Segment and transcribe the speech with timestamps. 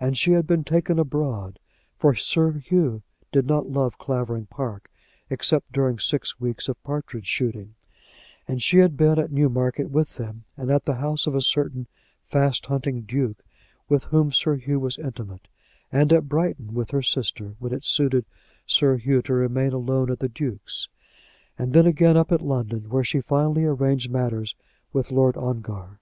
[0.00, 1.58] And she had been taken abroad,
[1.98, 4.90] for Sir Hugh did not love Clavering Park,
[5.28, 7.74] except during six weeks of partridge shooting;
[8.46, 11.86] and she had been at Newmarket with them, and at the house of a certain
[12.24, 13.42] fast hunting duke
[13.90, 15.48] with whom Sir Hugh was intimate;
[15.92, 18.24] and at Brighton with her sister, when it suited
[18.64, 20.88] Sir Hugh to remain alone at the duke's;
[21.58, 24.54] and then again up in London, where she finally arranged matters
[24.94, 26.00] with Lord Ongar.